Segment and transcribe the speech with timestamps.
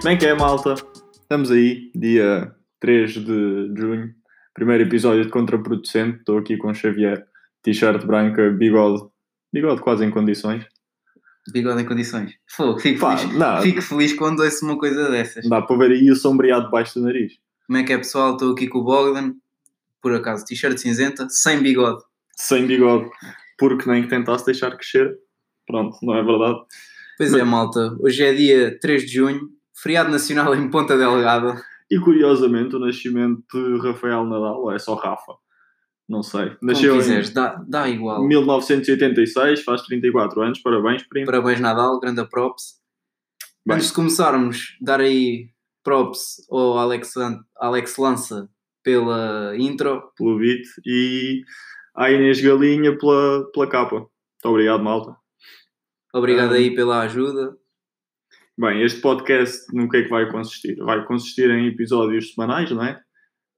[0.00, 0.74] Como é que é, malta?
[1.12, 4.14] Estamos aí, dia 3 de junho,
[4.54, 6.18] primeiro episódio de Contraproducente.
[6.18, 7.26] Estou aqui com o Xavier,
[7.62, 9.02] t-shirt branca, bigode,
[9.52, 10.64] bigode quase em condições.
[11.52, 12.32] Bigode em condições.
[12.48, 13.62] Fogo, fico, Pá, feliz, não.
[13.62, 15.48] fico feliz quando ouço uma coisa dessas.
[15.48, 17.34] Dá para ver aí o sombreado debaixo do nariz.
[17.66, 18.32] Como é que é, pessoal?
[18.32, 19.34] Estou aqui com o Bogdan,
[20.02, 22.02] por acaso, t-shirt cinzenta, sem bigode.
[22.36, 23.08] Sem bigode,
[23.58, 25.18] porque nem que tentasse deixar crescer.
[25.66, 26.58] Pronto, não é verdade?
[27.18, 27.94] Pois é, malta.
[28.00, 29.40] Hoje é dia 3 de junho,
[29.82, 31.62] feriado nacional em Ponta Delgada.
[31.90, 35.32] E curiosamente, o nascimento de Rafael Nadal, ou é só Rafa?
[36.08, 36.50] Não sei.
[36.56, 38.26] Como Nasceu quiseres, dá, dá em igual.
[38.26, 41.26] 1986, faz 34 anos, parabéns, primo.
[41.26, 42.80] Parabéns, Nadal, grande props.
[43.66, 43.76] Bem.
[43.76, 45.48] Antes de começarmos, dar aí
[45.84, 47.14] props ao Alex,
[47.56, 48.48] Alex Lança
[48.82, 50.02] pela intro.
[50.16, 51.42] pelo beat e
[51.94, 53.96] à Inês Galinha pela, pela capa.
[53.96, 54.10] Muito
[54.44, 55.16] obrigado, malta.
[56.14, 56.56] Obrigado Ah.
[56.56, 57.56] aí pela ajuda.
[58.58, 60.76] Bem, este podcast no que é que vai consistir?
[60.76, 63.00] Vai consistir em episódios semanais, não é?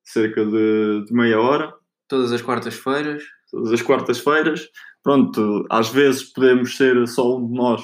[0.04, 1.72] Cerca de, de meia hora,
[2.08, 3.22] Todas as quartas-feiras.
[3.50, 4.68] todas as quartas-feiras.
[5.02, 7.82] Pronto, às vezes podemos ser só um de nós,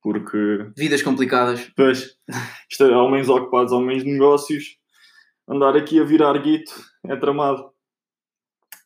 [0.00, 1.70] porque Vidas complicadas.
[1.76, 2.16] Pois,
[2.70, 4.76] isto é homens ocupados, homens de negócios.
[5.48, 6.72] Andar aqui a virar guito
[7.06, 7.70] é tramado.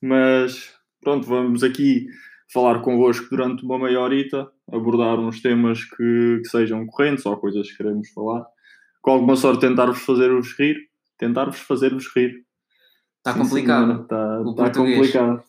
[0.03, 2.07] Mas pronto, vamos aqui
[2.53, 7.71] falar convosco durante uma meia horita, abordar uns temas que, que sejam correntes ou coisas
[7.71, 8.45] que queremos falar.
[9.03, 10.77] Com alguma sorte tentar-vos fazer-vos rir.
[11.19, 12.45] Tentar-vos fazer-vos rir.
[13.19, 14.03] Está Sim, complicado.
[14.03, 15.45] Está está complicado.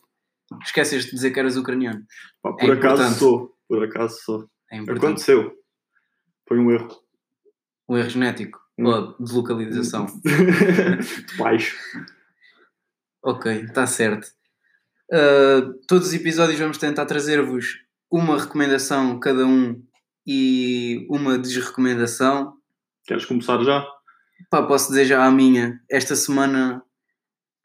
[0.64, 2.02] Esqueces de dizer que eras ucraniano.
[2.42, 3.18] Pá, por É acaso importante.
[3.18, 3.54] sou.
[3.68, 4.50] Por acaso sou.
[4.72, 4.78] É.
[4.78, 5.52] Aconteceu.
[6.48, 6.88] Foi um erro.
[7.88, 8.58] Um erro genético.
[8.78, 8.86] Hum.
[8.86, 10.06] Ou de localização.
[10.06, 11.76] de baixo.
[13.22, 14.28] ok, está certo.
[15.12, 17.78] Uh, todos os episódios vamos tentar trazer-vos
[18.10, 19.82] uma recomendação cada um
[20.26, 22.54] e uma desrecomendação.
[23.06, 23.86] Queres começar já?
[24.50, 25.80] Pá, posso dizer já a minha.
[25.90, 26.82] Esta semana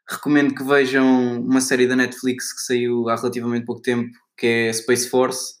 [0.08, 4.72] recomendo que vejam uma série da Netflix que saiu há relativamente pouco tempo, que é
[4.72, 5.56] Space Force.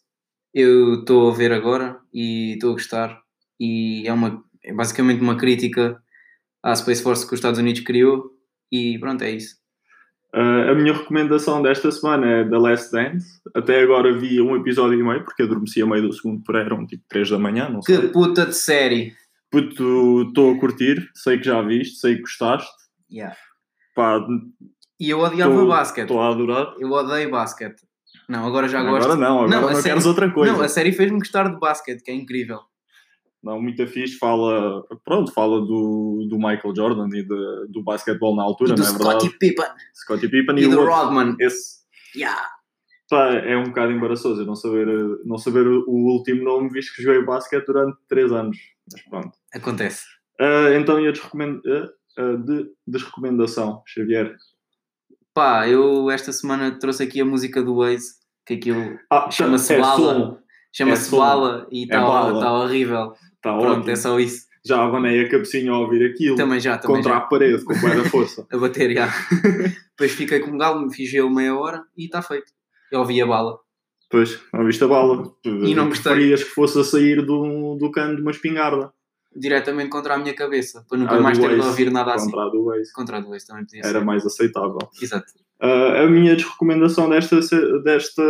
[0.52, 3.22] Eu estou a ver agora e estou a gostar.
[3.58, 6.00] E é, uma, é basicamente uma crítica
[6.62, 8.30] à Space Force que os Estados Unidos criou.
[8.70, 9.56] E pronto, é isso.
[10.36, 13.40] Uh, a minha recomendação desta semana é The Last Dance.
[13.54, 16.64] Até agora vi um episódio e meio, porque adormeci a meio do segundo, por aí
[16.64, 18.08] eram tipo 3 da manhã, não Que sei.
[18.08, 19.14] puta de série!
[19.48, 22.68] Puto, estou a curtir, sei que já viste, sei que gostaste.
[23.94, 24.26] Pá,
[24.98, 26.02] E eu odiava Tô- basquete.
[26.04, 26.74] estou a adorar.
[26.80, 27.82] Eu odeio basquete.
[28.28, 29.04] Não, agora já gosto.
[29.04, 30.50] Agora não, agora não, a série- queres outra coisa.
[30.50, 32.58] Não, Não, a série fez-me gostar de basquete, que é incrível.
[33.60, 38.72] Muito fixe, fala, pronto, fala do, do Michael Jordan e de- do basquetebol na altura,
[38.72, 39.18] e do não é verdade?
[39.20, 41.36] Scottie Pippen Scottie Pippen e, o do outro, Rodman.
[41.40, 41.84] Esse,
[42.16, 42.40] Yeah.
[43.10, 44.86] pá, é um bocado embaraçoso eu não saber,
[45.24, 48.56] não saber o último nome, visto que joguei basquete durante 3 anos.
[48.92, 49.32] Mas pronto.
[49.54, 50.04] Acontece.
[50.40, 54.34] Ah, então, e a desrecomenda- ah, ah, de, desrecomendação, Xavier?
[55.34, 58.14] Pá, eu esta semana trouxe aqui a música do Waze,
[58.46, 60.40] que aquilo Ah, Chama-se é Bala.
[60.74, 61.18] Chama-se É.
[61.18, 62.40] Bala e está Bala.
[62.40, 63.12] tá horrível.
[63.40, 63.90] Tá Pronto, ótimo.
[63.90, 64.44] é só isso.
[64.66, 66.36] Já abanei a cabecinha ao ouvir aquilo.
[66.36, 67.18] Também já, também contra já.
[67.18, 68.46] a parede, com da força.
[68.52, 69.06] A bater, já.
[69.92, 72.50] Depois fiquei com galo, fiz gelo meia hora e está feito.
[72.90, 73.58] Eu ouvi a bala.
[74.10, 75.30] Pois, não viste a bala.
[75.44, 76.12] E não gostei.
[76.12, 78.90] Preferias que fosse a sair do, do cano de uma espingarda.
[79.36, 82.30] Diretamente contra a minha cabeça, para nunca Ah, mais ter de ouvir nada assim.
[82.30, 82.92] Contra a do Waze.
[82.92, 84.04] Contra a do Waze também podia Era ser.
[84.04, 84.78] mais aceitável.
[85.02, 85.26] Exato.
[85.60, 87.40] Ah, a minha desrecomendação desta,
[87.82, 88.22] desta,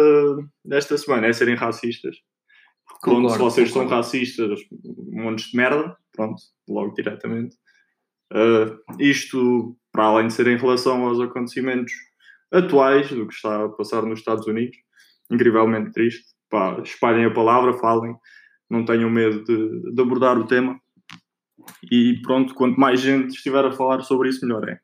[0.65, 2.16] desta semana é serem racistas.
[3.04, 4.03] Pronto, se Concordo, vocês são concordo.
[4.03, 4.60] racistas,
[5.12, 7.56] montes de merda, pronto, logo diretamente.
[8.33, 11.92] Ah, isto, para além de ser em relação aos acontecimentos
[12.53, 14.77] atuais do que está a passar nos Estados Unidos,
[15.30, 16.24] incrivelmente triste.
[16.51, 18.15] Pá, espalhem a palavra, falem,
[18.71, 20.78] não tenham medo de, de abordar o tema.
[21.91, 24.78] E pronto, quanto mais gente estiver a falar sobre isso, melhor é.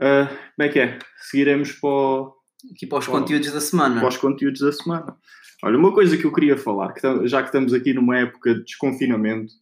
[0.00, 0.26] Ah,
[0.56, 0.98] como é que é?
[1.30, 2.34] Seguiremos para, o-
[2.74, 3.98] Aqui para os Bom, conteúdos da semana.
[4.00, 5.16] para os conteúdos da semana.
[5.62, 8.64] Olha, uma coisa que eu queria falar, que já que estamos aqui numa época de
[8.64, 9.52] desconfinamento,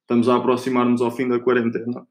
[0.00, 2.06] estamos a aproximar-nos ao fim da quarentena.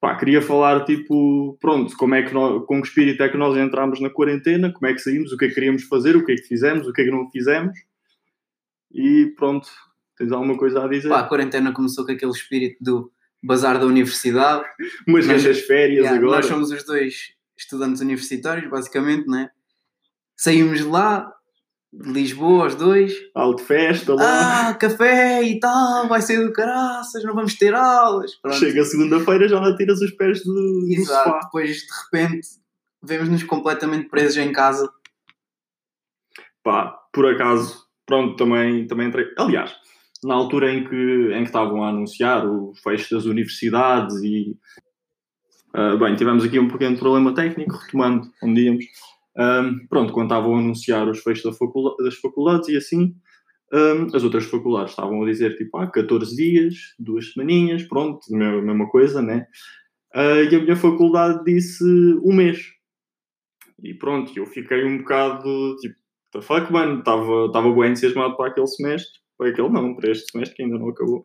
[0.00, 3.56] Pá, queria falar, tipo, pronto, como é que nós, com que espírito é que nós
[3.56, 6.32] entramos na quarentena, como é que saímos, o que é que queríamos fazer, o que
[6.32, 7.76] é que fizemos, o que é que não fizemos.
[8.92, 9.68] E pronto,
[10.16, 11.08] tens alguma coisa a dizer?
[11.08, 13.12] Pá, a quarentena começou com aquele espírito do
[13.42, 14.64] bazar da universidade.
[15.06, 16.36] Umas nós- grandes férias Yeah, agora.
[16.38, 19.50] Nós somos os dois estudantes universitários, basicamente, né?
[20.36, 21.30] Saímos de lá,
[21.92, 23.12] de Lisboa, os dois.
[23.34, 24.70] Alto festa lá.
[24.70, 28.34] Ah, café e tal, vai ser do caraças, não vamos ter aulas.
[28.36, 28.58] Pronto.
[28.58, 31.24] Chega segunda-feira, já não tiras os pés do, do Exato.
[31.24, 31.40] sofá.
[31.44, 32.48] Depois, de repente,
[33.02, 34.90] vemos-nos completamente presos em casa.
[36.62, 39.26] Pá, por acaso, pronto, também, também entrei.
[39.38, 39.74] Aliás,
[40.22, 44.56] na altura em que, em que estavam a anunciar o fecho das universidades e.
[45.74, 48.84] Uh, bem, tivemos aqui um pequeno problema técnico, retomando onde íamos.
[49.38, 53.14] Um, pronto, quando estavam a anunciar os fechos da faculdade, das faculdades e assim,
[53.72, 58.88] um, as outras faculdades estavam a dizer tipo, ah, 14 dias, duas semaninhas, pronto, mesma
[58.88, 59.46] coisa, né?
[60.14, 61.84] Uh, e a minha faculdade disse
[62.24, 62.66] um mês.
[63.82, 65.94] E pronto, eu fiquei um bocado tipo,
[66.32, 70.56] the fuck, mano, estava bem entusiasmado para aquele semestre, para aquele não, para este semestre
[70.56, 71.24] que ainda não acabou.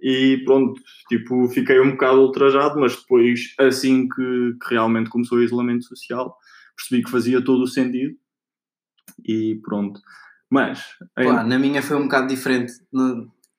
[0.00, 5.42] E pronto, tipo, fiquei um bocado ultrajado, mas depois, assim que, que realmente começou o
[5.42, 6.36] isolamento social,
[6.82, 8.14] percebi que fazia todo o sentido.
[9.24, 10.00] E pronto.
[10.50, 10.84] Mas.
[11.14, 12.72] Pá, na minha foi um bocado diferente.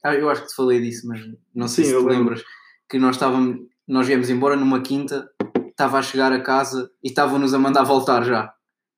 [0.03, 1.21] Ah, eu acho que te falei disso, mas
[1.53, 2.43] não sei Sim, se te lembras.
[2.89, 5.29] Que nós estávamos, nós viemos embora numa quinta,
[5.69, 8.53] estava a chegar a casa e estavam-nos a mandar voltar já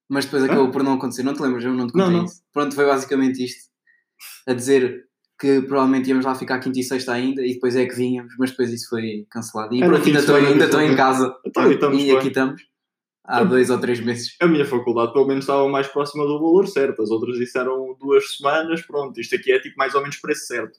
[0.10, 1.24] mas depois acabou por não acontecer.
[1.24, 1.64] Não te lembras?
[1.64, 2.26] Eu não te contei não, não.
[2.26, 2.42] isso.
[2.54, 3.70] Pronto, foi basicamente isto.
[4.48, 5.06] A dizer
[5.40, 8.52] que provavelmente íamos lá ficar quinta e sexta ainda e depois é que vínhamos, mas
[8.52, 9.76] depois isso foi cancelado.
[9.76, 11.36] E pronto, ainda estou, ainda estou em casa.
[11.46, 12.62] Então, e aqui estamos.
[13.28, 14.36] Há dois ou três meses.
[14.40, 17.02] A minha faculdade pelo menos estava mais próxima do valor certo.
[17.02, 19.20] As outras disseram duas semanas, pronto.
[19.20, 20.78] Isto aqui é tipo mais ou menos preço certo.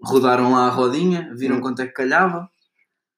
[0.00, 1.60] Rodaram lá a rodinha, viram hum.
[1.60, 2.48] quanto é que calhava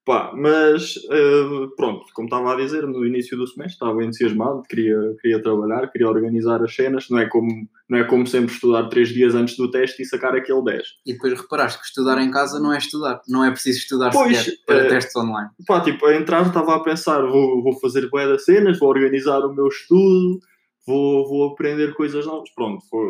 [0.04, 4.98] Pá, mas uh, pronto, como estava a dizer, no início do semestre estava entusiasmado, queria,
[5.18, 9.08] queria trabalhar, queria organizar as cenas, não é, como, não é como sempre estudar três
[9.08, 10.82] dias antes do teste e sacar aquele 10.
[11.06, 14.36] E depois reparaste que estudar em casa não é estudar, não é preciso estudar pois,
[14.36, 15.48] sequer para uh, testes online.
[15.66, 19.38] Pá, tipo, a entrar estava a pensar, vou, vou fazer bué das cenas, vou organizar
[19.38, 20.38] o meu estudo,
[20.86, 23.06] vou, vou aprender coisas novas, pronto, foi,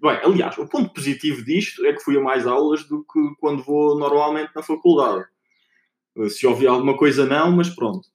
[0.00, 3.62] Bem, aliás, o ponto positivo disto é que fui a mais aulas do que quando
[3.62, 5.26] vou normalmente na faculdade.
[6.28, 8.08] Se ouvi alguma coisa, não, mas pronto.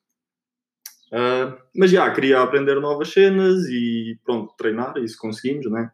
[1.11, 5.91] Uh, mas já, queria aprender novas cenas e pronto, treinar, isso conseguimos, né?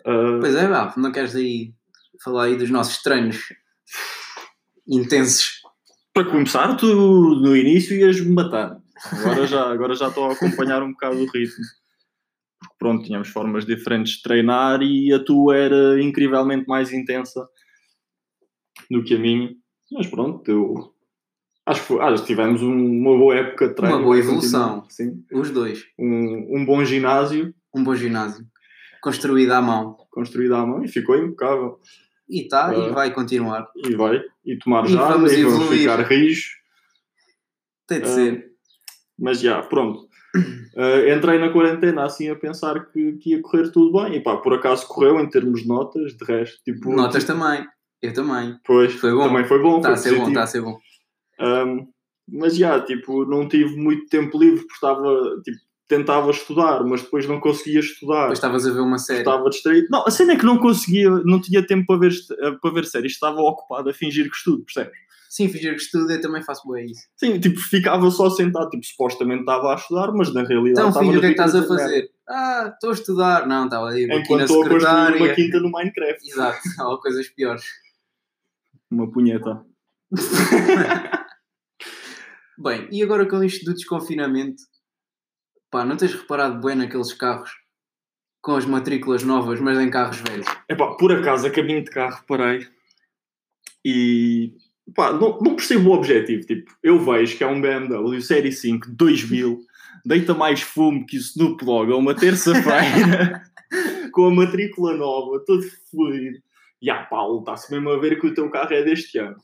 [0.00, 1.72] Uh, pois é, vá, não queres aí
[2.22, 3.38] falar aí dos nossos treinos
[4.86, 5.60] intensos?
[6.12, 6.86] Para começar, tu
[7.36, 8.80] no início ias-me matar.
[9.12, 11.64] Agora já, agora já estou a acompanhar um bocado o ritmo.
[12.58, 17.48] Porque pronto, tínhamos formas diferentes de treinar e a tua era incrivelmente mais intensa
[18.90, 19.54] do que a minha.
[19.90, 20.94] Mas pronto, eu
[21.66, 23.96] acho que, acho que tivemos uma boa época de treino.
[23.96, 24.84] Uma boa evolução.
[24.88, 25.24] Sim.
[25.32, 25.84] Os dois.
[25.98, 27.54] Um, um bom ginásio.
[27.74, 28.46] Um bom ginásio.
[29.02, 29.96] Construído à mão.
[30.10, 31.80] Construído à mão e ficou impecável.
[32.28, 33.68] E está, uh, e ah, vai continuar.
[33.74, 34.22] E vai.
[34.44, 36.56] E tomar e já, vamos e vamos ficar rijos.
[37.88, 38.50] Tem de uh, ser.
[39.18, 40.08] Mas já, pronto.
[40.76, 44.14] Uh, entrei na quarentena assim a pensar que, que, ia correr tudo bem.
[44.14, 46.62] E pá, por acaso correu em termos de notas, de resto.
[46.62, 47.66] Tipo, notas tipo, também.
[48.02, 48.56] Eu também.
[48.64, 49.28] Pois, foi bom.
[49.28, 49.76] também foi bom.
[49.76, 50.78] Está a ser bom, está a ser bom.
[51.40, 51.86] Um,
[52.28, 55.58] mas já, tipo, não tive muito tempo livre porque estava, tipo,
[55.88, 58.22] tentava estudar, mas depois não conseguia estudar.
[58.22, 59.18] Depois estavas a ver uma série.
[59.18, 59.88] Estava distraído.
[59.90, 62.12] Não, a cena é que não conseguia, não tinha tempo para ver,
[62.62, 64.96] para ver séries, estava ocupado a fingir que estudo, percebes?
[65.28, 67.02] Sim, fingir que estudo, eu também faço bem isso.
[67.16, 71.18] Sim, tipo, ficava só sentado, tipo, supostamente estava a estudar, mas na realidade Então, filho,
[71.18, 72.10] o que é que estás a fazer?
[72.28, 73.46] Ah, estou a estudar.
[73.46, 75.16] Não, estava ali aqui na secretária.
[75.16, 76.28] Enquanto uma quinta no Minecraft.
[76.28, 77.62] Exato, ou coisas piores.
[78.90, 79.64] Uma punheta.
[82.58, 84.62] Bem, e agora com isto do desconfinamento,
[85.70, 87.50] pá, não tens reparado bem naqueles carros
[88.42, 90.46] com as matrículas novas, mas em carros velhos?
[90.68, 92.66] É pá, por acaso, a caminho de carro parei
[93.84, 94.52] e
[94.94, 96.46] pá, não, não percebo o objetivo.
[96.46, 99.60] Tipo, eu vejo que é um BMW Série 5 2000,
[100.04, 103.42] deita mais fumo que o Snoop Dogg a uma terça-feira,
[104.12, 106.38] com a matrícula nova, todo fluido.
[106.80, 109.36] E ah, Paulo, está-se mesmo a ver que o teu carro é deste ano.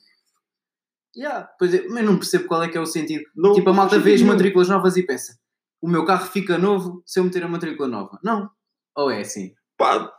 [1.16, 3.25] Yeah, pois é, mas não percebo qual é que é o sentido.
[3.35, 5.38] Não, tipo, a malta vê as matrículas novas e pensa:
[5.81, 8.19] o meu carro fica novo se eu meter a matrícula nova.
[8.23, 8.50] Não.
[8.95, 9.55] Ou é assim?
[9.78, 10.12] Pá,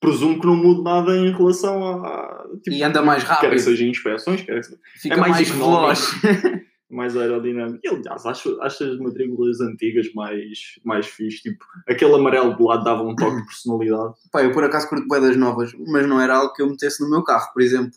[0.00, 2.44] presumo que não mude nada em relação a.
[2.62, 3.50] Tipo, e anda mais rápido.
[3.50, 6.10] Quer que seja inspeções, quer que Fica é mais, mais veloz.
[6.96, 7.80] mais aerodinâmico.
[7.86, 11.42] Aliás, acho, acho as matrículas antigas mais, mais fixe.
[11.42, 14.14] Tipo, aquele amarelo do lado dava um toque de personalidade.
[14.32, 17.02] Pá, eu por acaso curto bem das novas, mas não era algo que eu metesse
[17.02, 17.92] no meu carro, por exemplo.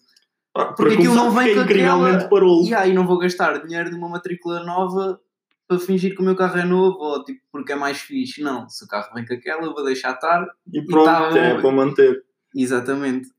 [0.55, 2.29] Ah, porque aquilo não vem com incrivelmente aquela...
[2.29, 2.63] parou.
[2.65, 5.19] E aí não vou gastar dinheiro numa matrícula nova
[5.67, 8.41] para fingir que o meu carro é novo ou tipo porque é mais fixe.
[8.41, 11.37] Não, se o carro vem com aquela, eu vou deixar estar e pronto, e tá
[11.37, 12.23] é para manter.
[12.55, 13.29] Exatamente.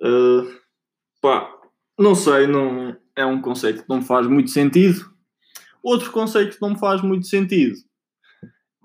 [0.00, 0.48] Uh,
[1.20, 1.52] pá,
[1.98, 5.10] não sei, não é um conceito que não me faz muito sentido.
[5.82, 7.76] Outro conceito que não me faz muito sentido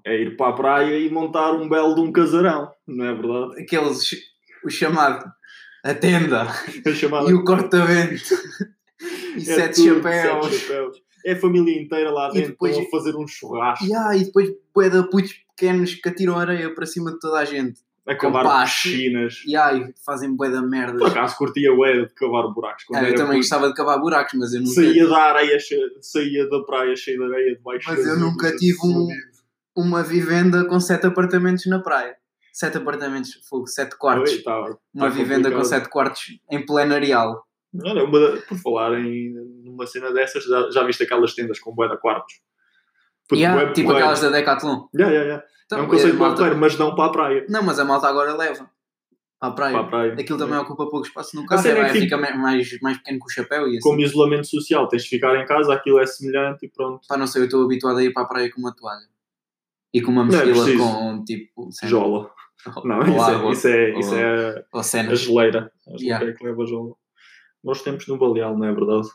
[0.06, 3.62] é ir para a praia e montar um belo de um casarão, não é verdade?
[3.62, 4.10] Aqueles,
[4.66, 5.24] o chamado
[5.84, 6.48] a tenda
[7.28, 8.24] e o corta-vento
[9.36, 10.46] e é sete, chapéus.
[10.46, 11.02] sete, chapéus.
[11.24, 13.86] É a família inteira lá dentro depois, a fazer um churrasco.
[13.86, 17.46] Yeah, e depois bué de putos pequenos que atiram areia para cima de toda a
[17.46, 17.80] gente.
[18.08, 18.84] Acabar pasto.
[18.90, 19.44] piscinas.
[19.46, 20.98] E ai, fazem bué da merda.
[21.00, 22.84] Por acaso curtia o de cavar buracos.
[22.86, 23.38] Quando Ah, eu era também puto.
[23.40, 27.18] gostava de cavar buracos, mas eu nunca, Saía da areia, cheia- saía da praia cheia
[27.18, 29.22] de areia debaixo Mas eu nunca tive um- fodido.
[29.78, 32.16] uma vivenda com sete apartamentos na praia.
[32.54, 34.32] Sete apartamentos, fogo, sete quartos.
[34.34, 34.60] Oi, tá-
[34.94, 35.66] uma tá vivenda com complicado.
[35.66, 37.46] sete quartos em plenareal.
[37.82, 41.88] Olha, uma- por falar em numa cena dessas, já, já viste aquelas tendas com bué
[41.88, 42.42] de quartos?
[43.36, 43.98] Yeah, tipo porreiro.
[44.10, 44.88] aquelas da Decathlon.
[44.94, 45.46] Yeah, yeah, yeah.
[45.66, 47.46] Então, é um conceito a bué malta- mas não para a praia.
[47.50, 48.70] Não, mas a malta agora leva
[49.40, 49.74] a praia.
[49.74, 50.14] Para a praia.
[50.14, 53.30] Aquilo também ocupa pouco espaço no carro, é é, fica mais, mais pequeno que o
[53.30, 53.80] chapéu e assim.
[53.80, 57.02] Como isolamento social, tens de ficar em casa, aquilo é semelhante e pronto.
[57.08, 59.08] Pá, não sei, eu estou habituado a ir para a praia com uma toalha.
[59.94, 60.78] E com uma é mochila preciso.
[60.84, 61.70] com tipo.
[61.84, 62.32] Jola.
[62.86, 65.20] Não, isso é, água, isso é, isso é ou a cenas.
[65.20, 65.72] geleira.
[65.88, 66.30] A geleira Yeah.
[66.30, 66.94] é que leva a jola.
[67.64, 69.08] Nós temos no Baleal, não é verdade?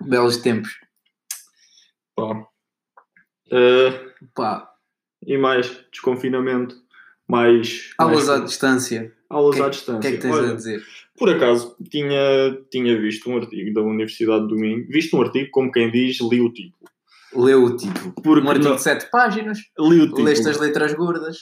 [0.00, 0.70] Belos tempos.
[2.16, 2.46] Pá.
[3.52, 4.70] Eh, Pá,
[5.26, 6.74] e mais desconfinamento,
[7.28, 9.12] mais, aulas à mais distância.
[9.28, 10.00] aulas que- à O distância.
[10.00, 10.82] que é que tens Olha, a dizer?
[11.18, 15.70] Por acaso, tinha, tinha visto um artigo da Universidade do Minho, visto um artigo, como
[15.70, 16.90] quem diz, li o título.
[17.34, 18.12] Leu o título.
[18.22, 20.24] Porque Um artigo não- de sete páginas, li o título.
[20.24, 21.38] leste as letras gordas.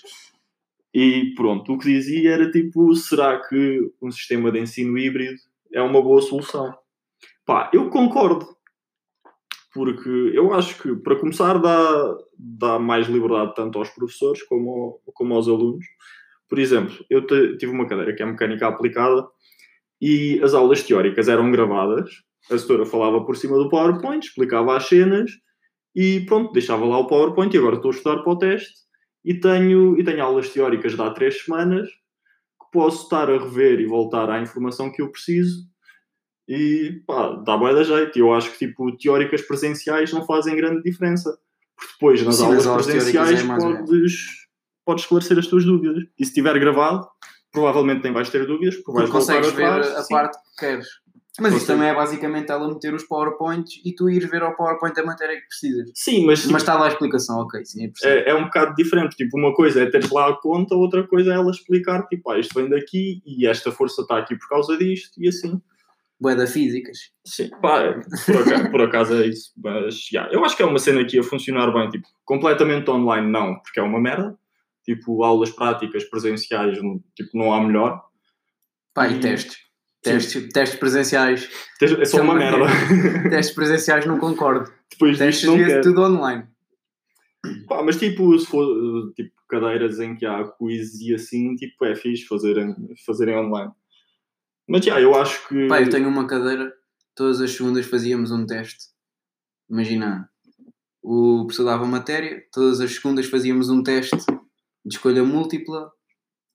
[0.92, 5.36] E pronto, o que dizia era tipo, será que um sistema de ensino híbrido
[5.72, 6.74] é uma boa solução?
[7.46, 8.46] Pá, eu concordo.
[9.72, 15.12] Porque eu acho que, para começar, dá, dá mais liberdade tanto aos professores como, ao-
[15.14, 15.84] como aos alunos.
[16.48, 19.26] Por exemplo, eu te- tive uma cadeira que é mecânica aplicada
[20.00, 22.10] e as aulas teóricas eram gravadas.
[22.50, 25.30] A setora falava por cima do PowerPoint, explicava as cenas
[25.94, 28.74] e pronto, deixava lá o PowerPoint e agora estou a estudar para o teste
[29.24, 33.80] e tenho, e tenho aulas teóricas de há três semanas que posso estar a rever
[33.80, 35.64] e voltar à informação que eu preciso
[36.50, 38.18] e pá, dá bem da jeito.
[38.18, 41.38] E eu acho que tipo, teóricas presenciais não fazem grande diferença.
[41.76, 44.14] Porque depois nas Sim, aulas aulas presenciais é mais ou podes,
[44.84, 46.02] podes esclarecer as tuas dúvidas.
[46.18, 47.06] E se estiver gravado,
[47.52, 49.96] provavelmente nem vais ter dúvidas, porque vais consegues voltar ver atrás.
[49.96, 50.14] a sim.
[50.14, 50.86] parte que queres.
[51.38, 54.98] Mas isso também é basicamente ela meter os PowerPoints e tu ires ver ao PowerPoint
[54.98, 55.88] a matéria que precisas.
[55.94, 58.74] Sim, mas, tipo, Mas está lá a explicação, ok, sim, é é, é um bocado
[58.74, 59.16] diferente.
[59.16, 62.38] Tipo, uma coisa é teres lá a conta, outra coisa é ela explicar, tipo, ah,
[62.38, 65.62] isto vem daqui e esta força está aqui por causa disto e assim.
[66.20, 66.98] Bué da físicas.
[67.26, 67.94] Sim, pá,
[68.26, 69.52] por acaso, por acaso é isso.
[69.56, 73.26] Mas, já, eu acho que é uma cena que ia funcionar bem, tipo, completamente online
[73.30, 74.36] não, porque é uma merda.
[74.84, 78.02] Tipo, aulas práticas presenciais, não- tipo, não há melhor.
[78.94, 79.56] Pá, e E- testes.
[80.02, 81.48] Testes, testes presenciais.
[81.82, 82.50] É só uma Também.
[82.50, 83.28] merda.
[83.30, 84.70] Testes presenciais não concordo.
[84.90, 85.82] Depois disto Testes não devia quero.
[85.82, 86.44] tudo online.
[87.68, 91.84] Pá, mas tipo, se for uh, tipo, cadeiras em que há quiz e assim, tipo,
[91.84, 92.74] é fixe fazerem,
[93.06, 93.72] fazerem online.
[94.70, 95.66] Mas já, eu acho que.
[95.66, 96.72] Pá, eu tenho uma cadeira,
[97.16, 98.84] todas as segundas fazíamos um teste.
[99.68, 100.30] Imagina,
[101.02, 104.16] o professor dava matéria, todas as segundas fazíamos um teste
[104.84, 105.90] de escolha múltipla,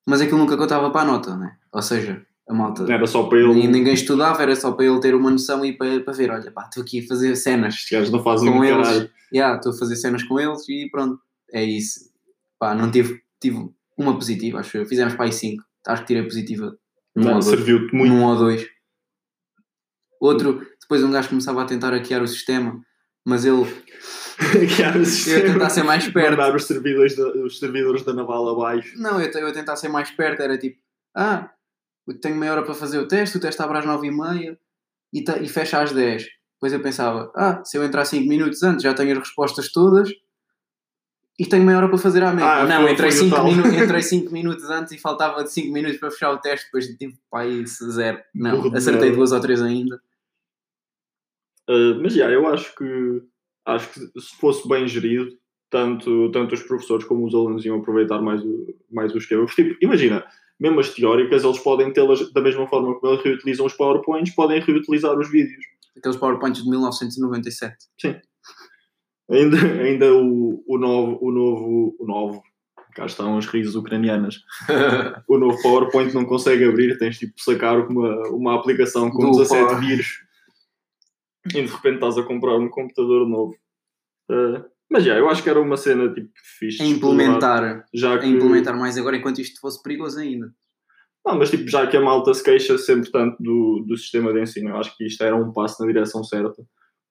[0.07, 1.57] mas aquilo nunca contava para a nota, né?
[1.73, 2.89] Ou seja, a malta.
[2.89, 3.63] Era só para ele.
[3.63, 6.51] E ninguém estudava, era só para ele ter uma noção e para, para ver, olha
[6.51, 9.09] pá, estou aqui a fazer cenas Os gajos não fazem com eles.
[9.33, 11.19] Yeah, estou a fazer cenas com eles e pronto,
[11.51, 11.99] é isso.
[12.57, 14.85] Pá, não tive, tive uma positiva, acho eu.
[14.85, 15.61] Fizemos para aí 5.
[15.85, 16.77] Acho que tirei positiva
[17.15, 17.45] dois.
[17.45, 18.13] Serviu-te muito.
[18.13, 18.67] Num ou dois.
[20.19, 22.81] Outro, depois um gajo começava a tentar hackear o sistema,
[23.25, 23.63] mas ele
[24.81, 25.53] era o eu sistema.
[25.53, 26.31] tentar ser mais esperto.
[26.31, 28.97] Mandar os servidores, da, os servidores da naval abaixo.
[28.99, 30.79] Não, eu, eu tentar ser mais esperto, era tipo,
[31.15, 31.49] ah,
[32.07, 34.59] eu tenho meia hora para fazer o teste, o teste abre às 9 e meia
[35.13, 36.25] e, fecha às 10.
[36.55, 40.09] Depois eu pensava, ah, se eu entrar 5 minutos antes já tenho as respostas todas
[41.37, 42.49] e tenho meia hora para fazer à mesma.
[42.49, 43.45] Ah, não, foi- entrei foi o 5 tal.
[43.45, 46.87] minu entrei cinco minutos antes e faltava de 5 minutos para fechar o teste, depois
[46.97, 48.21] tive para aí zero.
[48.33, 49.99] Não, de acertei duas ou três ainda.
[51.69, 53.21] Uh, mas já, eu acho que
[53.65, 55.35] acho que se fosse bem gerido,
[55.69, 59.45] tanto, tanto os professores como os alunos iam aproveitar mais o, mais o esquema.
[59.45, 60.23] Porque, tipo, imagina,
[60.59, 64.61] mesmo as teóricas, eles podem tê-las da mesma forma como eles reutilizam os PowerPoints, podem
[64.61, 65.65] reutilizar os vídeos.
[65.97, 67.87] Aqueles PowerPoints de 1997.
[69.29, 72.43] Ainda, ainda o, o novo, o novo, o novo,
[72.93, 74.37] cá estão as risos ucranianas.
[75.27, 79.65] O novo PowerPoint não consegue abrir, tens tipo sacar uma, uma aplicação com Do 17
[79.65, 79.79] Power.
[79.79, 80.25] vírus
[81.47, 83.55] e de repente estás a comprar um computador novo.
[84.29, 86.81] Uh, mas já, eu acho que era uma cena tipo fixe.
[86.81, 90.51] A implementar, já a que, implementar mais agora enquanto isto fosse perigoso ainda.
[91.25, 94.41] Não, mas tipo, já que a malta se queixa sempre tanto do, do sistema de
[94.41, 96.63] ensino, eu acho que isto era um passo na direção certa,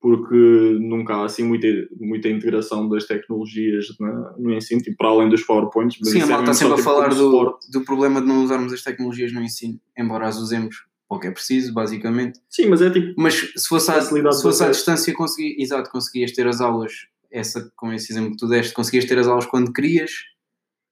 [0.05, 1.67] porque nunca há assim muita,
[1.99, 5.97] muita integração das tecnologias na- no ensino, tipo, para além dos PowerPoints.
[6.03, 8.71] Sim, a é malta sempre só, a tipo, falar do, do problema de não usarmos
[8.75, 10.77] as tecnologias no ensino, embora as usemos
[11.09, 12.39] para o que é preciso, basicamente.
[12.51, 16.33] Sim, mas é tipo, Mas se fosse à, se fosse à distância, consegui, exato, conseguias
[16.33, 16.93] ter as aulas,
[17.33, 20.11] essa, com esse exemplo que tu deste, conseguias ter as aulas quando querias,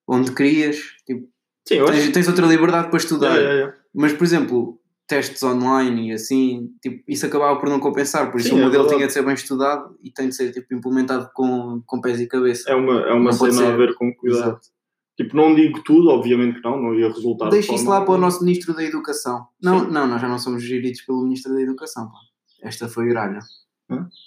[0.09, 1.29] onde querias, tipo,
[1.69, 3.37] Sim, Tens, tens outra liberdade para estudar.
[3.37, 3.77] Yeah, yeah.
[3.95, 4.81] Mas, por exemplo,
[5.13, 8.31] testes online e assim, tipo, isso acabava por não compensar.
[8.31, 8.97] Por isso Sim, o é modelo verdade.
[8.97, 12.27] tinha de ser bem estudado e tem de ser tipo, implementado com, com pés e
[12.27, 12.71] cabeça.
[12.71, 14.53] É uma, é uma Não cena a ver com cuidado.
[14.53, 14.69] Exato.
[15.15, 17.45] Tipo, não digo tudo, obviamente que não, não ia resultar.
[17.47, 19.47] de Deixa isso lá para o nosso Ministro da Educação.
[19.63, 19.91] Não, Sim.
[19.91, 22.09] não, nós já não somos geridos pelo Ministro da Educação.
[22.09, 22.19] Pá.
[22.63, 23.41] Esta foi gralha.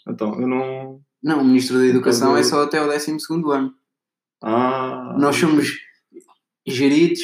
[0.07, 1.01] Então, eu não.
[1.23, 3.17] Não, o Ministro da Educação Então, é só até o 12
[3.51, 3.73] ano.
[4.43, 5.15] Ah.
[5.17, 5.71] Nós somos
[6.67, 7.21] geridos,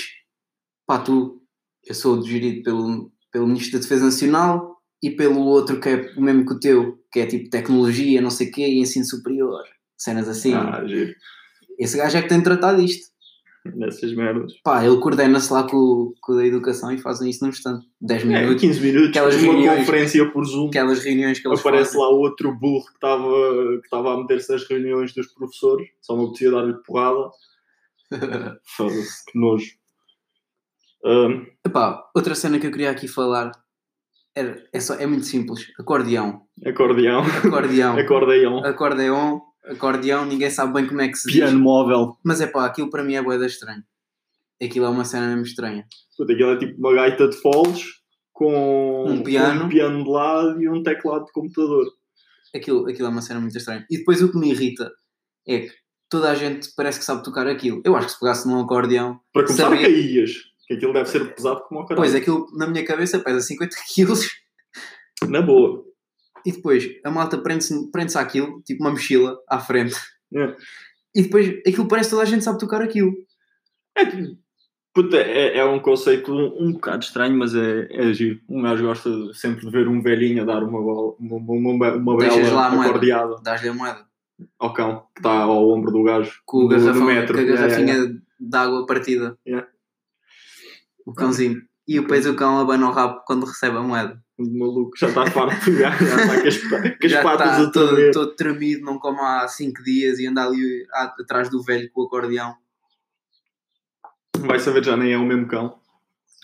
[0.88, 1.44] pá, tu,
[1.86, 6.22] eu sou gerido pelo, pelo Ministro da Defesa Nacional e pelo outro que é o
[6.22, 9.64] mesmo que o teu, que é tipo tecnologia, não sei o quê, e ensino superior.
[9.98, 10.54] Cenas assim.
[10.54, 11.14] Ah, giro.
[11.80, 13.10] Esse gajo é que tem de tratar disto.
[13.64, 14.54] Nessas merdas.
[14.64, 17.86] Pá, ele coordena-se lá com, o- com da educação e fazem isso num instante.
[18.02, 18.62] 10 É, minutos.
[18.62, 20.68] 15 minutos, Aquelas uma reuniões- conferência por Zoom.
[20.70, 22.02] Aquelas reuniões que eles Aparece fazem.
[22.02, 23.30] lá outro burro que estava
[23.88, 27.30] que a meter-se nas reuniões dos professores, só me apetecia dar-lhe porrada.
[28.76, 29.72] Foda-se, que nojo.
[31.05, 33.51] Ahm, Epá, outra cena que eu queria aqui falar
[34.36, 35.67] era, é, só, é muito simples.
[35.79, 36.43] Acordeão.
[36.65, 37.98] acordeão, Acordeão.
[38.00, 39.41] acordeão, Acordeão.
[39.65, 41.38] Acordeão, ninguém sabe bem como é que se diz.
[41.41, 42.17] piano móvel.
[42.25, 43.84] Mas é pá, aquilo para mim é boeda estranho.
[44.62, 45.86] Aquilo é uma cena mesmo estranha.
[46.17, 47.84] Puta, Aquilo é tipo uma gaita de foles
[48.31, 49.65] com Um piano.
[49.65, 51.86] um piano de lado e um teclado de computador.
[52.55, 53.86] Aquilo, aquilo é uma cena muito estranha.
[53.89, 54.91] E depois o que me irrita
[55.48, 55.72] é que
[56.10, 57.81] toda a gente parece que sabe tocar aquilo.
[57.86, 59.20] Eu acho que se pegasse num acordeão.
[59.34, 60.31] Para começar, Sabia- caías.
[60.72, 61.98] Que aquilo deve ser pesado como o caralho.
[62.01, 64.30] Pois, aquilo na minha cabeça pesa 50 quilos
[65.28, 65.84] Na boa.
[66.46, 69.96] e depois a malta prende-se prende àquilo, tipo uma mochila à frente.
[70.34, 70.55] É.
[71.14, 73.12] E depois aquilo parece que toda a gente sabe tocar aquilo.
[73.98, 74.05] É,
[74.94, 78.40] puta, é, é um conceito um, um bocado estranho, mas é, é giro.
[78.48, 82.18] Um gajo gosta sempre de ver um velhinho a dar uma, bola, uma, uma, uma
[82.18, 82.38] bela
[82.72, 82.88] moeda.
[82.88, 84.05] acordeada Dás-lhe a moeda.
[84.57, 86.31] ao cão que está ao ombro do gajo.
[86.46, 87.38] Com, do- metro.
[87.38, 89.38] a Yeah, garrafinha yeah, de água partida.
[89.46, 89.68] Yeah.
[91.05, 91.61] O cãozinho.
[91.87, 94.24] E depois o cão abana o rabo quando recebe a moeda.
[94.37, 97.48] O maluco já está farto de pegar, já está com as, com as Já patas
[97.51, 101.61] está a todo, todo tremido, não come há 5 dias e anda ali atrás do
[101.61, 102.55] velho com o acordeão.
[104.37, 105.79] Vai saber, já nem é o mesmo cão.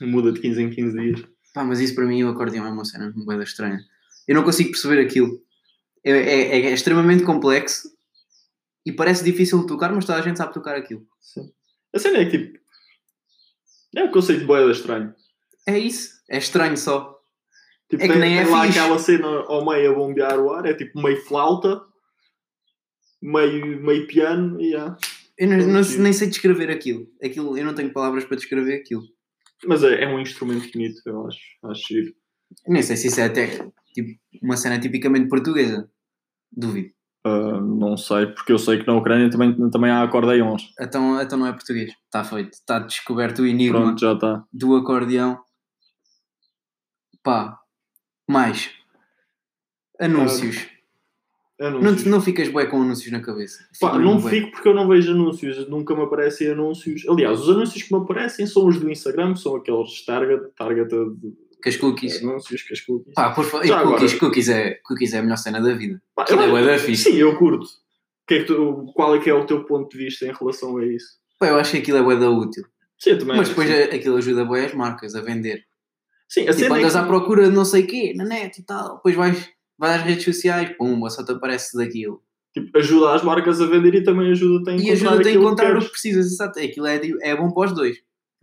[0.01, 1.23] Muda de 15 em 15 dias.
[1.53, 3.11] Pá, mas isso para mim o acordeão é uma cena
[3.43, 3.79] estranha.
[4.27, 5.41] Eu não consigo perceber aquilo.
[6.03, 7.89] É, é- é extremamente complexo
[8.85, 11.05] e parece difícil de tocar, mas toda a gente sabe tocar aquilo.
[11.19, 11.51] Sim.
[11.93, 12.59] A cena é que tipo.
[13.95, 15.13] É um conceito de boeda estranho.
[15.67, 16.11] É isso.
[16.29, 17.15] É estranho só.
[17.89, 18.79] Tipo, É que tem, nem é tem lá fixe.
[18.79, 21.81] aquela cena ao meio a bombear o ar, é tipo meio flauta,
[23.21, 24.95] meio, meio piano e já.
[25.37, 25.99] Eu não- não- Sim.
[25.99, 27.07] nem sei descrever aquilo.
[27.23, 27.57] aquilo.
[27.57, 29.03] Eu não tenho palavras para descrever aquilo.
[29.65, 31.39] Mas é, é um instrumento bonito, eu acho.
[31.63, 32.13] Acho giro.
[32.65, 33.47] Eu nem sei se isso é até
[33.93, 35.89] tipo, uma cena tipicamente portuguesa.
[36.51, 36.89] Duvido.
[37.27, 40.69] Ah, não sei, porque eu sei que na Ucrânia também, também há acordeões.
[40.79, 41.91] Então, então não é português.
[42.05, 42.53] Está feito.
[42.53, 44.43] Está descoberto o enigma Pronto, já está.
[44.53, 45.39] do acordeão.
[47.23, 47.59] Pá.
[48.29, 48.69] Mais.
[49.99, 50.67] Anúncios.
[51.59, 52.03] Não, Anúncios.
[52.03, 53.67] te- não ficas bué com anúncios na cabeça.
[53.81, 54.29] Pá, não bué.
[54.29, 57.03] fico porque eu não vejo anúncios, nunca me aparecem anúncios.
[57.09, 60.89] Aliás, os anúncios que me aparecem são os do Instagram, são aqueles target, target
[61.75, 62.23] Com as cookies.
[62.23, 63.13] anúncios que as cookies.
[63.13, 63.61] Pá, por favor.
[63.67, 66.01] Cookies, agora- cookies, é, cookies é a melhor cena da vida.
[66.15, 67.03] Pá, eu- é da fixe.
[67.11, 67.65] Sim, eu curto.
[68.27, 70.77] Que é que tu- qual é que é o teu ponto de vista em relação
[70.77, 71.07] a isso?
[71.39, 72.63] Pá, eu acho que aquilo é da útil.
[72.99, 73.81] Sim, também Mas depois que sim.
[73.81, 75.63] é- aquilo ajuda bué as marcas a vender.
[76.27, 78.59] Sim, a Tipo, é andas que- à procura de não sei o quê, na net
[78.59, 78.95] e tal.
[78.97, 82.21] Depois vais, vais às redes sociais, pumba, só te aparece daquilo.
[82.53, 85.71] tipo, ajuda as marcas a vender e também ajuda-te a E encontrar ajuda-te a encontrar
[85.73, 86.25] que o que precisas.
[86.25, 86.59] Exato.
[86.59, 87.97] Aquilo é, é bom para os dois.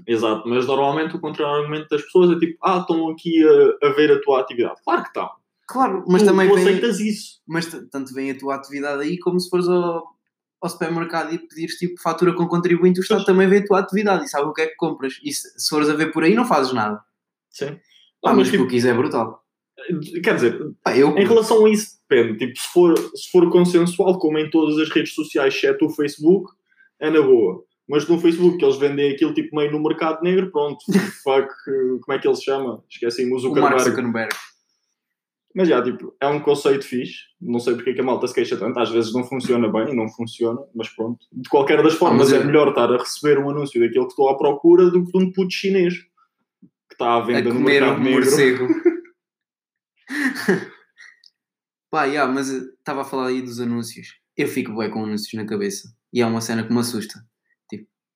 [0.07, 3.42] Exato, mas normalmente o contra-argumento das pessoas é tipo, ah, estão aqui
[3.83, 4.80] a, a ver a tua atividade.
[4.85, 5.30] Claro que estão.
[5.66, 7.40] Claro, mas tu, também tu vem, aceitas isso.
[7.46, 10.04] mas tanto vem a tua atividade aí como se fores ao,
[10.61, 14.24] ao supermercado e pedires tipo fatura com contribuinte, o Estado também vê a tua atividade
[14.24, 15.18] e sabe o que é que compras.
[15.22, 17.00] E se, se fores a ver por aí, não fazes nada.
[17.50, 17.66] Sim.
[17.66, 19.42] Ah, Ah, mas mas tipo, cookies é brutal.
[20.22, 22.38] quer dizer, Pá, eu, Em relação a isso, depende.
[22.38, 26.52] Tipo, se for, se for consensual, como em todas as redes sociais, exceto o Facebook,
[27.00, 27.62] é na boa.
[27.88, 30.79] Mas no Facebook, que eles vendem aquilo tipo meio no mercado negro, pronto,
[31.23, 31.49] fuck,
[32.01, 32.83] como é que ele se chama?
[32.88, 33.85] Esqueci-me, o o Mark Zuckerberg.
[33.85, 34.35] Zuckerberg.
[35.57, 37.14] Mas já, tipo, é um conceito fixe.
[37.40, 38.77] Não sei porque é que a malta se queixa tanto.
[38.81, 41.25] Às vezes não funciona bem, não funciona, mas pronto.
[41.33, 44.12] De qualquer das formas, mas é eu- melhor estar a receber um anúncio daquilo que
[44.12, 47.57] estou à procura do que de um puto chinês que está à A venda no
[47.61, 48.20] comer mercado um negro.
[48.25, 48.66] morcego.
[51.90, 54.09] Pá, yeah, mas eh, estava a falar aí dos anúncios.
[54.37, 55.88] Eu fico bem com anúncios na cabeça.
[56.12, 57.20] E é uma cena que me assusta.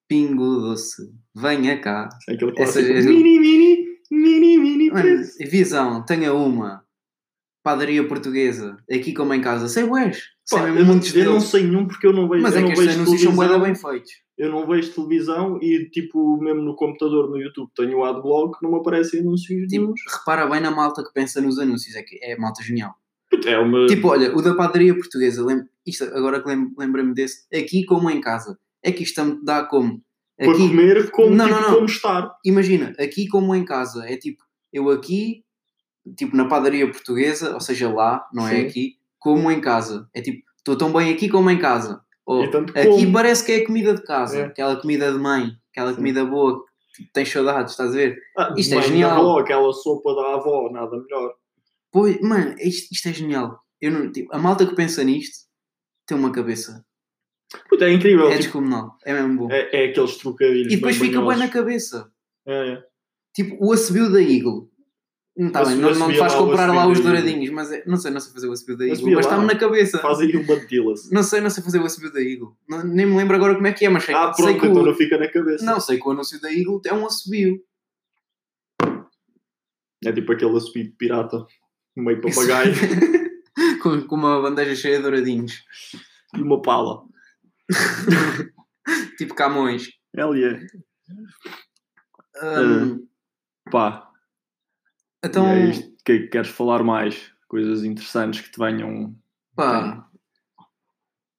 [0.09, 1.03] Pingo doce,
[1.35, 2.09] venha cá.
[2.29, 2.79] É aquele clássico.
[2.92, 4.90] essa- Mini, mini, mini, mini.
[4.90, 6.83] Mano, visão, tenha uma.
[7.62, 9.85] padaria portuguesa, aqui como em casa, sei.
[9.85, 12.62] Sei Pá, eu, não- eu não sei nenhum porque eu não vejo, Mas eu é
[12.62, 13.61] não que vejo anúncios são televisão.
[13.61, 14.11] bem feitos.
[14.38, 18.71] Eu não vejo televisão e, tipo, mesmo no computador, no YouTube, tenho o adblock, não
[18.71, 22.38] me aparecem anúncios Tipo, repara bem na malta que pensa nos anúncios, é que é
[22.38, 22.94] malta genial.
[23.44, 23.85] É uma...
[23.87, 25.44] Tipo, olha, o da padaria portuguesa,
[25.87, 28.59] isto, agora que lem- lembrei-me desse, aqui como em casa.
[28.82, 30.02] É que isto me dá como?
[30.36, 31.74] para Aqui, comer como, Não, tipo, não, não.
[31.74, 32.36] como estar.
[32.44, 34.40] imagina, aqui como em casa, é tipo,
[34.72, 35.44] eu aqui,
[36.16, 38.66] tipo na padaria portuguesa, ou seja, lá, não é Sim.
[38.66, 40.08] aqui, como em casa.
[40.14, 42.00] É tipo, estou tão bem aqui como em casa.
[42.24, 44.42] Ou, tanto aqui parece que é comida de casa, É.
[44.44, 45.96] aquela comida de mãe, aquela Sim.
[45.96, 46.62] comida boa,
[46.94, 48.16] que tipo, tens saudades, estás a ver?
[48.36, 49.18] Ah, isto é genial.
[49.18, 51.32] avó, aquela sopa da avó, nada melhor.
[51.90, 53.58] Pois, mano, isto, isto é genial.
[53.80, 55.48] Eu não, tipo, a malta que pensa nisto
[56.06, 56.84] tem uma cabeça.
[57.68, 58.26] Puta, é incrível.
[58.26, 58.96] É tipo, descomunal.
[59.04, 59.52] É mesmo bom.
[59.52, 60.72] é, é aqueles trocadilhos.
[60.72, 62.11] e depois fica bem na cabeça.
[62.46, 62.84] É, é.
[63.34, 64.68] Tipo, o assobio da Eagle.
[65.37, 67.84] Não, tá O bem, não, não te faz lá comprar lá os douradinhos, mas é-
[67.87, 69.98] não sei, não sei fazer o assobio da Eagle, mas está-me na cabeça.
[70.00, 71.08] Faz aí um bandilas.
[71.12, 72.56] Não sei, não sei fazer o assobio da Eagle.
[72.68, 74.66] Não- nem me lembro agora como é que é, mas sei, Ah, sei pronto, que
[74.66, 75.64] então o, não fica na cabeça.
[75.64, 77.62] não, sei que o anúncio da Eagle é um assobio.
[80.04, 81.46] É tipo aquele assobio de pirata,
[81.96, 82.72] meio papagaio
[83.82, 85.64] com, com uma bandeja cheia de douradinhos.
[86.37, 87.04] e uma pala.
[89.18, 89.88] tipo Camões.
[90.14, 90.66] Ele é.
[92.42, 93.07] Hum,
[93.70, 94.09] Pá,
[95.24, 95.72] então, é
[96.04, 97.31] que é que queres falar mais?
[97.48, 99.16] Coisas interessantes que te venham.
[99.57, 100.07] pá,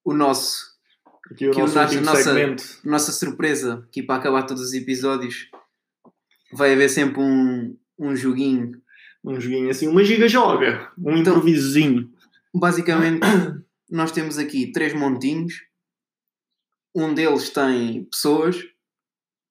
[0.03, 0.69] o nosso
[1.31, 2.63] Aqui o Que nosso nossa- segmento.
[2.83, 5.47] nossa surpresa aqui para acabar todos os episódios
[6.51, 8.81] vai haver sempre um, um joguinho.
[9.23, 10.91] Um joguinho assim, uma giga joga.
[10.97, 12.11] Um Então- improvisozinho.
[12.53, 13.19] Basicamente,
[13.91, 15.53] nós temos aqui três montinhos.
[16.99, 18.57] Um deles tem pessoas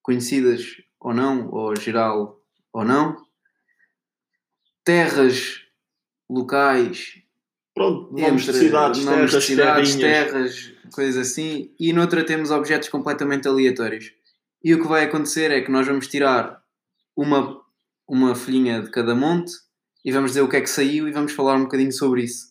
[0.03, 0.63] conhecidas
[0.99, 2.39] ou não, ou geral
[2.71, 3.17] ou não.
[4.83, 5.61] Terras
[6.29, 7.23] locais,
[7.73, 10.31] Pronto, nomes de entre cidades, nomes de terras, cidades, terrinhas.
[10.31, 14.13] terras, coisas assim, e noutra temos objetos completamente aleatórios.
[14.63, 16.61] E o que vai acontecer é que nós vamos tirar
[17.15, 17.59] uma,
[18.07, 19.53] uma folhinha de cada monte
[20.05, 22.48] e vamos dizer o que é que saiu e vamos falar um bocadinho sobre isso.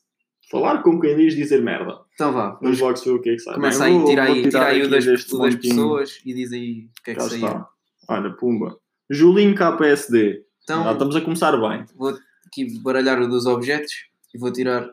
[0.50, 2.00] Falar como quem diz dizer merda.
[2.14, 3.54] Então vá, Vamos logo o que é que sai.
[3.54, 5.24] começa Bem, aí, tira aí, tirar tira aí o das, das
[5.56, 7.64] pessoas e diz aí o que é que saiu.
[8.08, 8.78] Olha, pumba.
[9.10, 10.42] Julinho KPSD.
[10.62, 11.84] Então, Já estamos a começar bem.
[11.94, 13.92] vou aqui baralhar o dos objetos
[14.34, 14.88] e vou tirar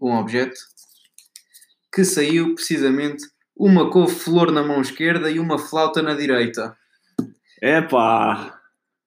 [0.00, 0.58] um objeto
[1.94, 3.24] que saiu precisamente
[3.56, 6.76] uma couve-flor na mão esquerda e uma flauta na direita.
[7.62, 8.60] Epá!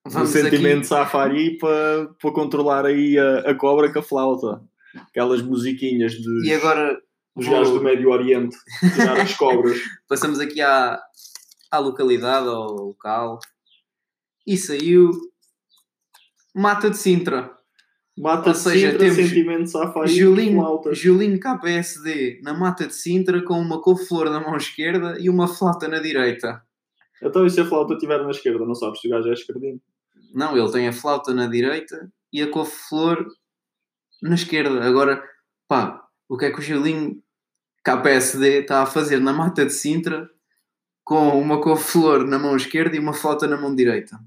[0.06, 4.62] Vamos o sentimento aqui, safari para para controlar aí a, a cobra com a flauta.
[4.96, 6.98] Aquelas musiquinhas dos, e agora
[7.36, 8.56] vou- gajos do Médio Oriente.
[8.96, 9.78] Tirar as cobras.
[10.08, 11.00] passamos aqui à,
[11.72, 13.40] à localidade, ao local
[14.46, 15.12] e saiu
[16.56, 17.56] Mata de Sintra.
[18.18, 20.82] Mata Ou de seja, Sintra, temos sentimento safari e Julinho.
[20.92, 25.88] Julinho KPSD na Mata de Sintra com uma couve-flor na mão esquerda e uma flauta
[25.88, 26.64] na direita.
[27.22, 28.66] Então e se a flauta estiver na esquerda?
[28.66, 29.80] Não sabes se o gajo é esquerdinho?
[30.34, 33.24] Não, ele tem a flauta na direita e a couve-flor
[34.22, 34.84] na esquerda.
[34.84, 35.24] Agora,
[35.68, 37.22] pá, o que é que o Julinho
[37.84, 40.30] KPSD está a fazer na Mata de Sintra
[41.04, 44.20] com uma couve-flor na mão esquerda e uma flauta na mão direita?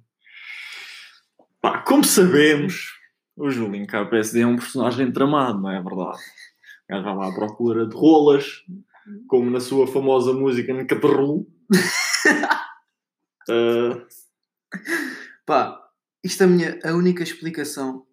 [1.60, 2.98] Pá, como sabemos,
[3.36, 6.18] o Julinho KPSD é um personagem tramado, não é verdade?
[6.88, 8.64] Gajo vai lá à procura de rolas,
[9.28, 11.46] como na sua famosa música Ncaparru.
[13.48, 14.06] uh,
[15.46, 15.80] Pá,
[16.22, 18.06] isto é a minha a única explicação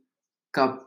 [0.51, 0.86] cá para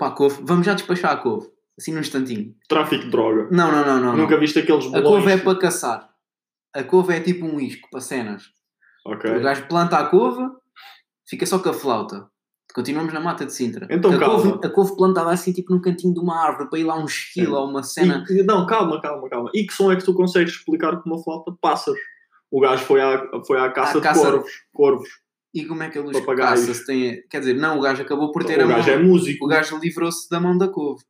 [0.00, 0.42] a couve.
[0.44, 2.54] Vamos já despachar a couve, assim num instantinho.
[2.68, 3.48] tráfico de droga.
[3.50, 4.16] Não, não, não, não.
[4.16, 4.40] Nunca não.
[4.40, 5.04] viste aqueles A bolões?
[5.24, 6.08] couve é para caçar.
[6.74, 8.44] A couve é tipo um isco para cenas.
[9.06, 9.30] Ok.
[9.36, 10.42] O gajo planta a couve,
[11.28, 12.28] fica só com a flauta.
[12.74, 13.86] Continuamos na mata de Sintra.
[13.88, 14.42] Então, a, calma.
[14.42, 17.06] couve, a couve plantada assim, tipo num cantinho de uma árvore, para ir lá um
[17.06, 18.22] esquilo ou uma cena.
[18.28, 19.50] E- não, calma, calma, calma.
[19.54, 21.98] E que som é que tu consegues explicar com uma flauta de pássaros?
[22.50, 24.50] O gajo foi à, foi à caça À de caça- corvos.
[24.74, 25.08] corvos.
[25.56, 26.60] E como é que os Papagaios.
[26.60, 26.74] caça?
[26.74, 27.22] Se tem...
[27.30, 28.76] Quer dizer, não, o gajo acabou por ter o a mão.
[28.76, 29.44] gajo é músico.
[29.46, 31.02] O gajo livrou-se da mão da couve.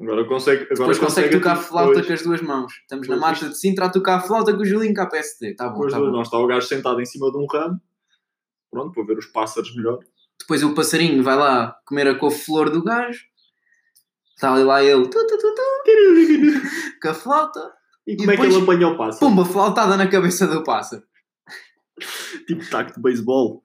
[0.00, 0.62] Agora consegue.
[0.62, 2.72] Agora Depois consegue tocar tipo, flauta com as duas mãos.
[2.80, 5.54] Estamos na Pois, mata de Sintra a tocar a flauta com o Julinho KPSD.
[5.56, 6.10] Tá bom, tá bom.
[6.12, 6.28] mãos.
[6.28, 7.78] Está o gajo sentado em cima de um ramo.
[8.70, 9.98] Pronto, para ver os pássaros melhor.
[10.38, 13.20] Depois o passarinho vai lá comer a couve-flor do gajo.
[14.36, 15.54] Está ali lá ele tu, tu, tu,
[17.02, 17.72] com a flauta.
[18.06, 19.26] E como é que depois- ele apanha o pássaro?
[19.26, 21.02] Pumba, flautada na cabeça do pássaro.
[22.46, 23.62] Tipo taco de beisebol.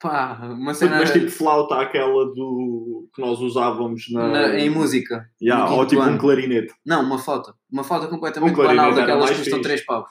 [0.00, 4.28] Pá, uma cena Mas tipo flauta aquela do que nós usávamos na.
[4.28, 5.28] na- em música.
[5.42, 6.14] Yeah, ou tipo ano.
[6.14, 6.72] um clarinete.
[6.86, 7.52] Não, uma flauta.
[7.70, 9.68] Uma flauta completamente Um banal daquelas que custam fixe.
[9.68, 10.08] 3 paus.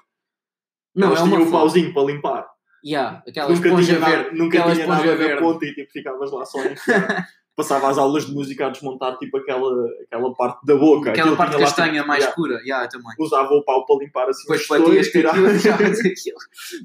[0.94, 1.52] Não, Elas é uma flauta.
[1.52, 2.48] pauzinho para limpar.
[2.86, 4.38] Yeah, aquela nunca esponja tinha, nada, verde.
[4.38, 7.28] nunca aquela tinha nada na ponta e tipo, ficavas lá só a enfiar.
[7.58, 9.68] Passava as aulas de música a desmontar tipo aquela,
[10.04, 11.10] aquela parte da boca.
[11.10, 12.62] Aquela parte lá, castanha tipo, mais yeah, escura.
[12.62, 13.16] Yeah, eu também.
[13.20, 16.38] Usava o pau para limpar assim Depois os tiravas aquilo.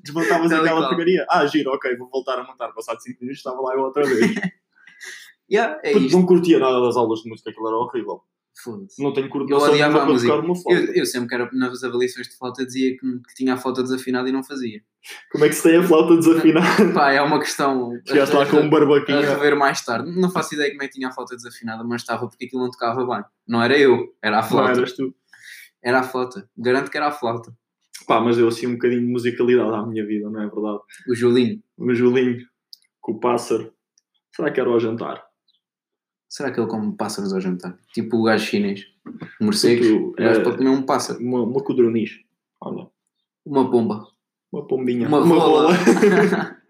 [0.03, 1.27] desmontavas aquela porcaria.
[1.29, 2.73] Ah, giro, ok, vou voltar a montar.
[2.73, 4.35] Passado 5 minutos estava lá eu outra vez.
[5.51, 6.17] Yeah, é isto.
[6.17, 8.23] não curtia nada das aulas de música, aquilo era horrível.
[8.63, 9.03] Foda-se.
[9.03, 10.35] Não tenho Eu coordenação odiava nenhuma a música.
[10.37, 10.83] uma flauta.
[10.83, 13.83] Eu, eu sempre que era nas avaliações de flauta dizia que, que tinha a flauta
[13.83, 14.83] desafinada e não fazia.
[15.33, 16.93] Como é que se tem a flauta desafinada?
[16.93, 17.91] Pá, é uma questão.
[18.07, 19.21] Chegaste lá com um a barbaquinho.
[19.21, 20.11] rever mais tarde.
[20.21, 22.71] Não faço ideia como é que tinha a flauta desafinada, mas estava porque aquilo não
[22.71, 23.25] tocava bem.
[23.49, 24.73] Não era eu, era a Não flauta.
[24.73, 25.15] eras tu.
[25.83, 26.49] Era a flauta.
[26.57, 27.53] Garanto que era a flauta.
[28.07, 30.79] Pá, mas deu assim um bocadinho de musicalidade à minha vida, não é verdade?
[31.09, 31.61] O Julinho.
[31.77, 32.39] O Julinho,
[33.01, 33.73] com o pássaro.
[34.35, 35.23] Será que era ao jantar?
[36.33, 37.77] Será que ele come pássaros ao jantar?
[37.93, 38.87] Tipo o gajo chinês.
[39.39, 39.87] Morcegos.
[39.87, 41.19] Tipo, O gajo é- para comer um pássaro.
[41.21, 42.21] Uma, uma codorniz.
[42.59, 42.87] Olha,
[43.45, 44.07] Uma pomba.
[44.51, 45.07] uma pombinha.
[45.09, 45.73] Uma rola.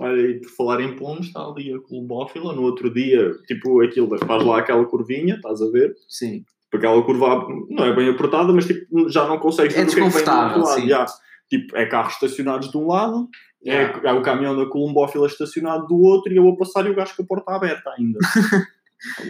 [0.00, 2.54] Olha, e por falar em pombos, está ali a columbófila.
[2.54, 5.94] No outro dia, tipo, aquilo, faz lá aquela curvinha, estás a ver?
[6.08, 6.44] Sim.
[6.64, 9.92] Tipo, aquela curva não é bem apertada, mas tipo, já não consegues É ver que
[9.92, 10.80] é que desconfortável, lado.
[10.80, 10.88] sim.
[10.88, 11.06] Já.
[11.48, 13.28] Tipo, é carros estacionados de um lado,
[13.64, 14.00] Yeah.
[14.02, 16.96] é, é o caminhão da columbófila estacionado do outro e eu a passar e o
[16.96, 18.18] gajo com a porta aberta ainda.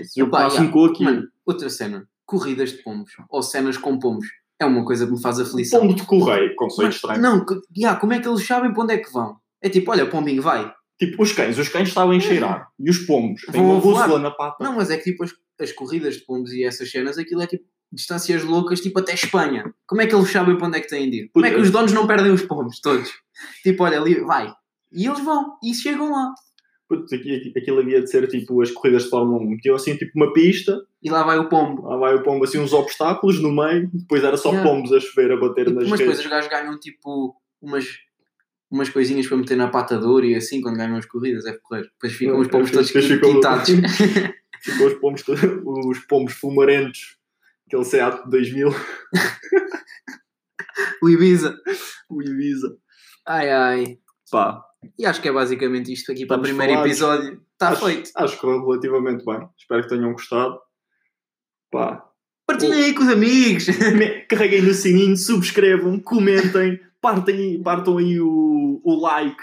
[0.04, 0.62] Se Epá, yeah.
[0.62, 1.04] aquilo.
[1.04, 2.08] Mano, outra cena.
[2.24, 3.12] Corridas de pombos.
[3.28, 4.26] Ou cenas com pombos.
[4.60, 5.80] É uma coisa que me faz aflição.
[5.80, 7.20] Pombo de correio, conceito Mas, estranho.
[7.20, 9.36] não, que, yeah, como é que eles sabem para onde é que vão?
[9.60, 10.72] É tipo, olha, pombinho, vai.
[10.98, 12.68] Tipo, os cães, os cães estavam a cheirar.
[12.78, 14.62] E os pombos, têm uma bússola na pata.
[14.62, 17.46] Não, mas é que tipo as, as corridas de pombos e essas cenas, aquilo é
[17.46, 19.74] tipo distâncias loucas, tipo até Espanha.
[19.86, 21.30] Como é que eles sabem para onde é que têm de ir?
[21.32, 23.10] Como é que os donos não perdem os pombos todos?
[23.62, 24.52] Tipo, olha, ali, vai.
[24.92, 26.32] E eles vão, e chegam lá.
[26.94, 29.48] Putz, aqui- aqui- aquilo havia de ser tipo as corridas de Fórmula 1.
[29.50, 31.82] Metiam assim tipo uma pista, E lá vai o pombo.
[31.88, 34.68] lá vai o pombo assim uns obstáculos no meio, depois era só Yeah.
[34.68, 37.86] pombos a chover, a bater E, nas mas depois os gajos ganham tipo umas,
[38.70, 41.52] umas coisinhas para meter na pata de ouro e assim quando ganham as corridas, é
[41.62, 41.84] correr.
[41.84, 43.68] Depois ficam os pombos todos Depois ficam- quitados.
[44.62, 47.16] Ficou os pombos, todos- os pombos fumarentos,
[47.66, 48.68] aquele Seat de 2000,
[51.02, 51.56] o Ibiza.
[52.08, 52.76] o Ibiza.
[53.26, 53.98] Ai ai.
[54.30, 54.62] Pá,
[54.98, 57.40] E acho que é basicamente isto aqui para o primeiro episódio.
[57.52, 58.10] Está acho, feito.
[58.16, 59.48] Acho que correu relativamente bem.
[59.56, 60.58] Espero que tenham gostado.
[61.70, 62.04] Pá,
[62.46, 63.66] Partilhem aí com os amigos.
[64.28, 69.42] carreguem no sininho, subscrevam, comentem, partem, partam aí o, o like.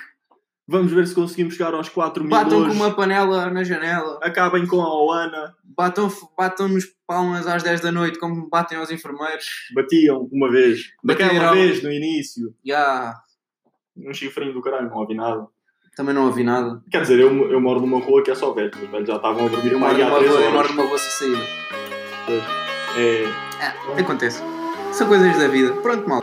[0.67, 2.75] Vamos ver se conseguimos chegar aos 4 mil Batam com hoje.
[2.75, 4.19] uma panela na janela.
[4.21, 5.55] Acabem com a Oana.
[5.63, 9.45] Batam, batam nos palmas às 10 da noite, como batem aos enfermeiros.
[9.73, 10.91] Batiam uma vez.
[11.03, 11.53] Daquela Bateram.
[11.53, 12.53] vez, no início.
[12.63, 13.15] Já.
[14.05, 15.47] Um chifrinho do caralho, não ouvi nada.
[15.95, 16.81] Também não ouvi nada.
[16.89, 18.75] Quer dizer, eu, eu moro numa rua que é só velhos.
[18.81, 20.71] Os velhos já estavam a dormir há numa 3 rua, eu moro horas.
[20.71, 21.47] numa rua sem saída.
[22.97, 23.23] É,
[23.97, 24.41] É, acontece.
[24.93, 25.73] São coisas da vida.
[25.81, 26.21] Pronto, mal.